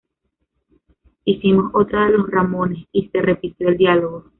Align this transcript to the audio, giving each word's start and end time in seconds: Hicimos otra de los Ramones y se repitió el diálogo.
Hicimos 1.25 1.69
otra 1.75 2.05
de 2.07 2.17
los 2.17 2.27
Ramones 2.31 2.85
y 2.91 3.09
se 3.09 3.21
repitió 3.21 3.69
el 3.69 3.77
diálogo. 3.77 4.23